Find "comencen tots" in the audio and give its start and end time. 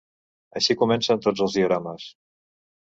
0.79-1.47